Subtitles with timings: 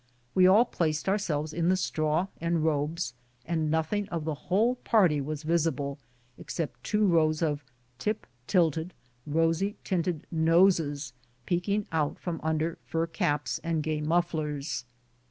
[0.33, 3.13] "We all placed ourselves in the straw and robes,
[3.45, 5.99] and nothing of the whole party was visible
[6.39, 7.63] except two rows of"
[7.99, 8.95] tip tilt ed,"
[9.27, 11.13] rosy tinted noses
[11.45, 13.65] peeping out from under fur caps 114 BOOTS AND SADDLES.
[13.67, 13.83] and
[14.49, 14.85] gay mufflers.